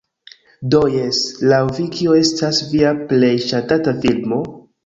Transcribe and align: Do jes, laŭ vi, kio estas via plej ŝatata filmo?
Do 0.75 0.79
jes, 0.93 1.19
laŭ 1.51 1.59
vi, 1.77 1.87
kio 1.97 2.17
estas 2.21 2.63
via 2.73 2.97
plej 3.13 3.33
ŝatata 3.53 3.95
filmo? 4.05 4.43